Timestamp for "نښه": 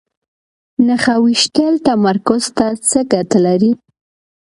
0.87-1.15